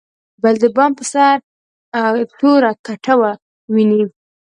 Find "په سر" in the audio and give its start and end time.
0.99-1.35